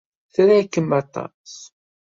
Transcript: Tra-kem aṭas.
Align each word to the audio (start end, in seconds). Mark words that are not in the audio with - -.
Tra-kem 0.33 0.89
aṭas. 1.01 1.53